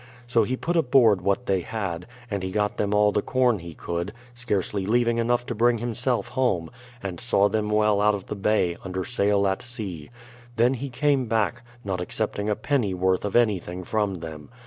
So 0.25 0.41
he 0.45 0.57
put 0.57 0.75
aboard 0.75 1.21
what 1.21 1.45
they 1.45 1.59
had, 1.61 2.07
and 2.31 2.41
he 2.41 2.49
got 2.49 2.77
them 2.77 2.91
all 2.91 3.11
the 3.11 3.21
corn 3.21 3.59
he 3.59 3.75
could, 3.75 4.13
scarcely 4.33 4.83
leaving 4.87 5.19
enough 5.19 5.45
to 5.45 5.53
bring 5.53 5.77
himself 5.77 6.29
home, 6.29 6.71
and 7.03 7.19
saw 7.19 7.47
them 7.47 7.69
well 7.69 8.01
out 8.01 8.15
of 8.15 8.25
the 8.25 8.33
bay, 8.35 8.77
under 8.83 9.05
sail 9.05 9.45
at 9.47 9.61
sea. 9.61 10.09
Then 10.55 10.73
he 10.73 10.89
came 10.89 11.27
back, 11.27 11.61
not 11.83 12.01
accepting 12.01 12.49
a 12.49 12.55
penny 12.55 12.95
worth 12.95 13.23
of 13.23 13.35
anything 13.35 13.83
from 13.83 14.21
them. 14.21 14.49